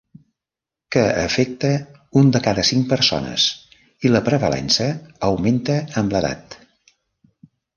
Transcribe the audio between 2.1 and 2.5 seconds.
un de